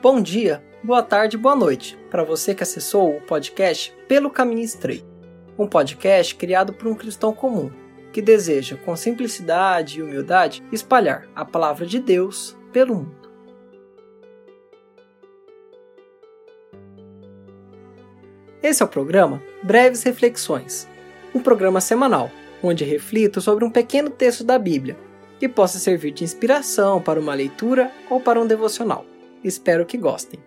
Bom 0.00 0.22
dia, 0.22 0.62
boa 0.80 1.02
tarde, 1.02 1.36
boa 1.36 1.56
noite 1.56 1.98
para 2.08 2.22
você 2.22 2.54
que 2.54 2.62
acessou 2.62 3.16
o 3.16 3.20
podcast 3.20 3.92
Pelo 4.06 4.30
Caminho 4.30 4.62
Estreito, 4.62 5.04
um 5.58 5.66
podcast 5.66 6.36
criado 6.36 6.72
por 6.72 6.86
um 6.86 6.94
cristão 6.94 7.32
comum 7.32 7.68
que 8.12 8.22
deseja, 8.22 8.76
com 8.76 8.94
simplicidade 8.94 9.98
e 9.98 10.02
humildade, 10.02 10.62
espalhar 10.70 11.28
a 11.34 11.44
palavra 11.44 11.84
de 11.84 11.98
Deus 11.98 12.56
pelo 12.72 12.94
mundo. 12.94 13.28
Esse 18.62 18.84
é 18.84 18.86
o 18.86 18.88
programa 18.88 19.42
Breves 19.64 20.04
Reflexões, 20.04 20.86
um 21.34 21.40
programa 21.40 21.80
semanal 21.80 22.30
onde 22.62 22.84
reflito 22.84 23.40
sobre 23.40 23.64
um 23.64 23.70
pequeno 23.70 24.10
texto 24.10 24.44
da 24.44 24.60
Bíblia 24.60 24.96
que 25.40 25.48
possa 25.48 25.80
servir 25.80 26.12
de 26.12 26.22
inspiração 26.22 27.02
para 27.02 27.18
uma 27.18 27.34
leitura 27.34 27.90
ou 28.08 28.20
para 28.20 28.40
um 28.40 28.46
devocional. 28.46 29.04
Espero 29.44 29.86
que 29.86 29.96
gostem. 29.96 30.40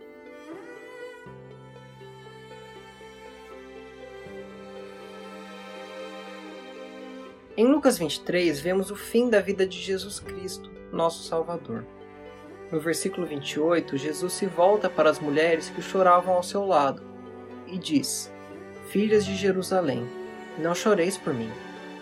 Em 7.55 7.65
Lucas 7.65 7.97
23, 7.97 8.59
vemos 8.59 8.91
o 8.91 8.95
fim 8.95 9.29
da 9.29 9.39
vida 9.39 9.65
de 9.65 9.79
Jesus 9.79 10.19
Cristo, 10.19 10.69
nosso 10.91 11.23
Salvador. 11.23 11.85
No 12.69 12.79
versículo 12.79 13.25
28, 13.25 13.95
Jesus 13.97 14.33
se 14.33 14.45
volta 14.45 14.89
para 14.89 15.09
as 15.09 15.19
mulheres 15.19 15.69
que 15.69 15.81
choravam 15.81 16.35
ao 16.35 16.43
seu 16.43 16.65
lado 16.65 17.01
e 17.67 17.77
diz: 17.77 18.31
Filhas 18.89 19.25
de 19.25 19.35
Jerusalém, 19.35 20.05
não 20.57 20.75
choreis 20.75 21.17
por 21.17 21.33
mim, 21.33 21.51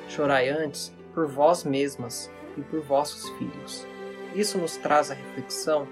chorai 0.07 0.49
antes 0.49 0.91
por 1.13 1.27
vós 1.27 1.63
mesmas 1.63 2.31
e 2.57 2.61
por 2.61 2.79
vossos 2.81 3.29
filhos. 3.37 3.85
Isso 4.33 4.57
nos 4.57 4.77
traz 4.77 5.11
a 5.11 5.13
reflexão 5.13 5.87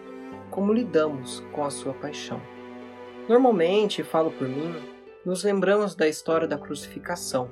como 0.50 0.74
lidamos 0.74 1.44
com 1.52 1.64
a 1.64 1.70
sua 1.70 1.94
paixão. 1.94 2.42
Normalmente, 3.30 4.04
falo 4.04 4.32
por 4.32 4.48
mim, 4.48 4.74
nos 5.26 5.44
lembramos 5.44 5.94
da 5.94 6.08
história 6.08 6.48
da 6.48 6.58
crucificação. 6.58 7.52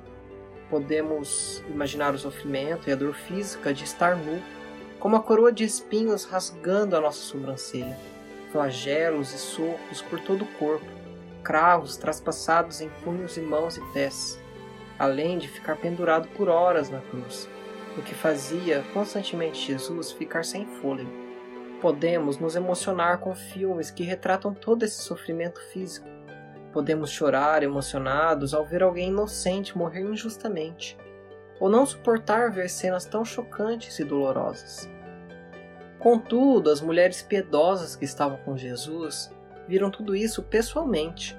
Podemos 0.70 1.62
imaginar 1.68 2.14
o 2.14 2.18
sofrimento 2.18 2.88
e 2.88 2.92
a 2.92 2.96
dor 2.96 3.14
física 3.14 3.72
de 3.72 3.84
estar 3.84 4.16
nu, 4.16 4.42
como 4.98 5.14
a 5.14 5.22
coroa 5.22 5.52
de 5.52 5.62
espinhos 5.62 6.24
rasgando 6.24 6.96
a 6.96 7.00
nossa 7.00 7.20
sobrancelha, 7.20 7.96
flagelos 8.50 9.32
e 9.32 9.38
socos 9.38 10.02
por 10.02 10.18
todo 10.18 10.42
o 10.42 10.52
corpo, 10.58 10.86
cravos 11.44 11.96
traspassados 11.96 12.80
em 12.80 12.88
punhos 13.04 13.36
e 13.36 13.40
mãos 13.40 13.76
e 13.76 13.92
pés, 13.92 14.40
além 14.98 15.38
de 15.38 15.46
ficar 15.46 15.76
pendurado 15.76 16.26
por 16.28 16.48
horas 16.48 16.90
na 16.90 17.00
cruz, 17.00 17.48
o 17.96 18.02
que 18.02 18.14
fazia 18.14 18.82
constantemente 18.92 19.66
Jesus 19.66 20.10
ficar 20.10 20.44
sem 20.44 20.66
fôlego 20.66 21.25
podemos 21.80 22.38
nos 22.38 22.56
emocionar 22.56 23.18
com 23.18 23.34
filmes 23.34 23.90
que 23.90 24.02
retratam 24.02 24.54
todo 24.54 24.82
esse 24.82 25.02
sofrimento 25.02 25.60
físico. 25.72 26.06
Podemos 26.72 27.10
chorar 27.10 27.62
emocionados 27.62 28.52
ao 28.52 28.64
ver 28.64 28.82
alguém 28.82 29.08
inocente 29.08 29.76
morrer 29.76 30.02
injustamente, 30.02 30.96
ou 31.58 31.68
não 31.68 31.86
suportar 31.86 32.50
ver 32.50 32.68
cenas 32.68 33.04
tão 33.04 33.24
chocantes 33.24 33.98
e 33.98 34.04
dolorosas. 34.04 34.88
Contudo, 35.98 36.70
as 36.70 36.80
mulheres 36.80 37.22
piedosas 37.22 37.96
que 37.96 38.04
estavam 38.04 38.36
com 38.38 38.56
Jesus 38.56 39.30
viram 39.66 39.90
tudo 39.90 40.14
isso 40.14 40.42
pessoalmente. 40.42 41.36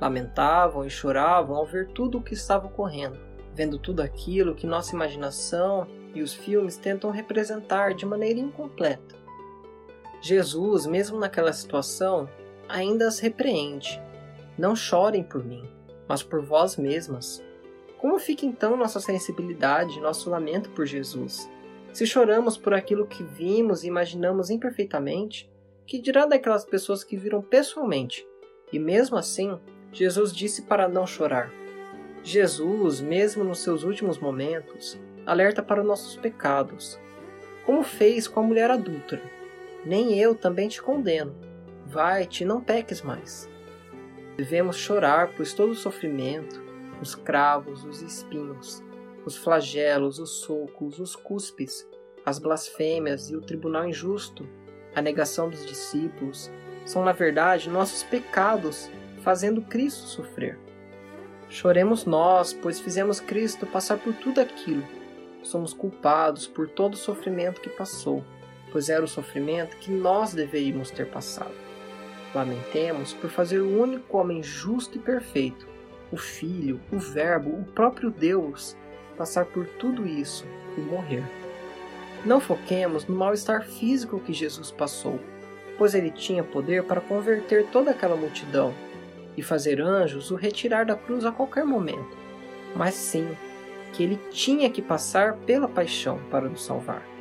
Lamentavam 0.00 0.84
e 0.84 0.90
choravam 0.90 1.56
ao 1.56 1.66
ver 1.66 1.88
tudo 1.88 2.18
o 2.18 2.22
que 2.22 2.34
estava 2.34 2.66
ocorrendo, 2.66 3.18
vendo 3.54 3.78
tudo 3.78 4.02
aquilo 4.02 4.54
que 4.54 4.66
nossa 4.66 4.94
imaginação 4.94 5.86
e 6.14 6.22
os 6.22 6.34
filmes 6.34 6.76
tentam 6.76 7.10
representar 7.10 7.94
de 7.94 8.04
maneira 8.04 8.38
incompleta. 8.38 9.23
Jesus, 10.24 10.86
mesmo 10.86 11.18
naquela 11.18 11.52
situação, 11.52 12.26
ainda 12.66 13.06
as 13.06 13.18
repreende. 13.18 14.02
Não 14.56 14.74
chorem 14.74 15.22
por 15.22 15.44
mim, 15.44 15.68
mas 16.08 16.22
por 16.22 16.40
vós 16.40 16.78
mesmas. 16.78 17.44
Como 17.98 18.18
fica 18.18 18.46
então 18.46 18.74
nossa 18.74 19.00
sensibilidade, 19.00 20.00
nosso 20.00 20.30
lamento 20.30 20.70
por 20.70 20.86
Jesus? 20.86 21.46
Se 21.92 22.06
choramos 22.06 22.56
por 22.56 22.72
aquilo 22.72 23.06
que 23.06 23.22
vimos 23.22 23.84
e 23.84 23.88
imaginamos 23.88 24.48
imperfeitamente, 24.48 25.52
que 25.86 26.00
dirá 26.00 26.24
daquelas 26.24 26.64
pessoas 26.64 27.04
que 27.04 27.18
viram 27.18 27.42
pessoalmente? 27.42 28.26
E 28.72 28.78
mesmo 28.78 29.18
assim, 29.18 29.60
Jesus 29.92 30.34
disse 30.34 30.62
para 30.62 30.88
não 30.88 31.06
chorar. 31.06 31.52
Jesus, 32.22 32.98
mesmo 32.98 33.44
nos 33.44 33.58
seus 33.58 33.84
últimos 33.84 34.18
momentos, 34.18 34.98
alerta 35.26 35.62
para 35.62 35.84
nossos 35.84 36.16
pecados, 36.16 36.98
como 37.66 37.82
fez 37.82 38.26
com 38.26 38.40
a 38.40 38.42
mulher 38.42 38.70
adúltera 38.70 39.43
nem 39.84 40.18
eu 40.18 40.34
também 40.34 40.68
te 40.68 40.82
condeno. 40.82 41.34
Vai-te, 41.86 42.44
não 42.44 42.60
peques 42.60 43.02
mais. 43.02 43.48
Devemos 44.36 44.76
chorar, 44.76 45.32
pois 45.36 45.52
todo 45.52 45.70
o 45.70 45.76
sofrimento, 45.76 46.62
os 47.00 47.14
cravos, 47.14 47.84
os 47.84 48.02
espinhos, 48.02 48.82
os 49.24 49.36
flagelos, 49.36 50.18
os 50.18 50.40
socos, 50.40 50.98
os 50.98 51.14
cuspes, 51.14 51.88
as 52.24 52.38
blasfêmias 52.38 53.30
e 53.30 53.36
o 53.36 53.42
tribunal 53.42 53.86
injusto, 53.86 54.48
a 54.94 55.02
negação 55.02 55.48
dos 55.48 55.64
discípulos, 55.66 56.50
são 56.84 57.04
na 57.04 57.12
verdade 57.12 57.70
nossos 57.70 58.02
pecados 58.02 58.90
fazendo 59.22 59.62
Cristo 59.62 60.06
sofrer. 60.06 60.58
Choremos 61.48 62.04
nós, 62.04 62.52
pois 62.52 62.80
fizemos 62.80 63.20
Cristo 63.20 63.66
passar 63.66 63.98
por 63.98 64.14
tudo 64.14 64.40
aquilo. 64.40 64.82
Somos 65.42 65.72
culpados 65.72 66.46
por 66.46 66.68
todo 66.68 66.94
o 66.94 66.98
sofrimento 66.98 67.60
que 67.60 67.68
passou 67.68 68.24
pois 68.74 68.88
era 68.88 69.04
o 69.04 69.08
sofrimento 69.08 69.76
que 69.76 69.88
nós 69.88 70.34
deveríamos 70.34 70.90
ter 70.90 71.06
passado. 71.06 71.54
Lamentemos 72.34 73.12
por 73.12 73.30
fazer 73.30 73.60
o 73.60 73.80
único 73.80 74.18
homem 74.18 74.42
justo 74.42 74.98
e 74.98 75.00
perfeito, 75.00 75.64
o 76.10 76.16
Filho, 76.16 76.80
o 76.90 76.98
Verbo, 76.98 77.50
o 77.50 77.64
próprio 77.66 78.10
Deus, 78.10 78.76
passar 79.16 79.44
por 79.44 79.64
tudo 79.78 80.04
isso 80.04 80.44
e 80.76 80.80
morrer. 80.80 81.22
Não 82.26 82.40
foquemos 82.40 83.06
no 83.06 83.14
mal-estar 83.14 83.62
físico 83.62 84.18
que 84.18 84.32
Jesus 84.32 84.72
passou, 84.72 85.20
pois 85.78 85.94
ele 85.94 86.10
tinha 86.10 86.42
poder 86.42 86.82
para 86.82 87.00
converter 87.00 87.68
toda 87.68 87.92
aquela 87.92 88.16
multidão 88.16 88.74
e 89.36 89.42
fazer 89.42 89.80
anjos 89.80 90.32
o 90.32 90.34
retirar 90.34 90.84
da 90.84 90.96
cruz 90.96 91.24
a 91.24 91.30
qualquer 91.30 91.64
momento, 91.64 92.16
mas 92.74 92.94
sim 92.94 93.36
que 93.92 94.02
ele 94.02 94.18
tinha 94.32 94.68
que 94.68 94.82
passar 94.82 95.34
pela 95.46 95.68
paixão 95.68 96.18
para 96.28 96.48
nos 96.48 96.64
salvar 96.64 97.14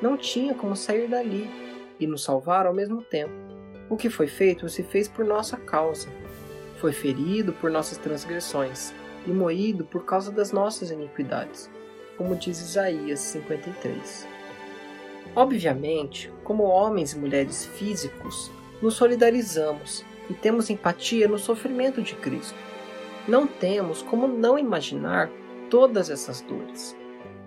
não 0.00 0.16
tinha 0.16 0.54
como 0.54 0.76
sair 0.76 1.08
dali 1.08 1.50
e 1.98 2.06
nos 2.06 2.22
salvar 2.24 2.66
ao 2.66 2.74
mesmo 2.74 3.02
tempo. 3.02 3.32
O 3.88 3.96
que 3.96 4.10
foi 4.10 4.26
feito 4.26 4.68
se 4.68 4.82
fez 4.82 5.08
por 5.08 5.24
nossa 5.24 5.56
causa. 5.56 6.08
Foi 6.80 6.92
ferido 6.92 7.52
por 7.52 7.70
nossas 7.70 7.98
transgressões 7.98 8.92
e 9.26 9.30
moído 9.30 9.84
por 9.84 10.04
causa 10.04 10.30
das 10.30 10.52
nossas 10.52 10.90
iniquidades, 10.90 11.70
como 12.16 12.36
diz 12.36 12.60
Isaías 12.60 13.20
53. 13.20 14.26
Obviamente, 15.34 16.32
como 16.44 16.64
homens 16.64 17.12
e 17.12 17.18
mulheres 17.18 17.66
físicos, 17.66 18.50
nos 18.80 18.94
solidarizamos 18.94 20.04
e 20.28 20.34
temos 20.34 20.70
empatia 20.70 21.28
no 21.28 21.38
sofrimento 21.38 22.02
de 22.02 22.14
Cristo. 22.14 22.58
Não 23.26 23.46
temos 23.46 24.02
como 24.02 24.28
não 24.28 24.58
imaginar 24.58 25.30
todas 25.70 26.10
essas 26.10 26.40
dores. 26.40 26.96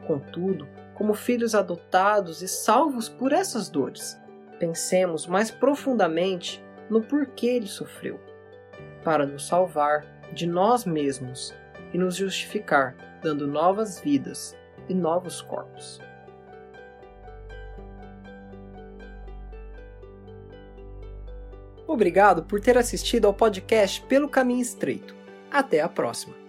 Contudo, 0.05 0.67
como 0.99 1.13
filhos 1.13 1.55
adotados 1.55 2.41
e 2.41 2.47
salvos 2.47 3.07
por 3.07 3.31
essas 3.31 3.69
dores. 3.69 4.19
Pensemos 4.59 5.25
mais 5.25 5.49
profundamente 5.49 6.61
no 6.89 7.01
porquê 7.01 7.47
ele 7.47 7.67
sofreu 7.67 8.19
para 9.01 9.25
nos 9.25 9.47
salvar 9.47 10.05
de 10.33 10.45
nós 10.45 10.83
mesmos 10.83 11.55
e 11.93 11.97
nos 11.97 12.17
justificar, 12.17 12.97
dando 13.23 13.47
novas 13.47 14.01
vidas 14.01 14.57
e 14.89 14.93
novos 14.93 15.41
corpos. 15.41 16.01
Obrigado 21.87 22.43
por 22.43 22.59
ter 22.59 22.77
assistido 22.77 23.25
ao 23.25 23.33
podcast 23.33 24.01
Pelo 24.01 24.27
Caminho 24.27 24.61
Estreito. 24.61 25.15
Até 25.49 25.79
a 25.79 25.87
próxima! 25.87 26.48